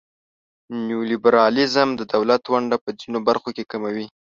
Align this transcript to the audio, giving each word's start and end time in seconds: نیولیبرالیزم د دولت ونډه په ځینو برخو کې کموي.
نیولیبرالیزم 0.87 1.89
د 1.99 2.01
دولت 2.13 2.43
ونډه 2.47 2.77
په 2.83 2.89
ځینو 2.99 3.19
برخو 3.27 3.49
کې 3.55 3.63
کموي. 3.71 4.07